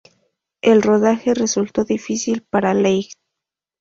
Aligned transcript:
El 0.63 0.81
rodaje 0.81 1.35
resultó 1.35 1.83
difícil 1.83 2.41
para 2.41 2.73
Leigh. 2.73 3.09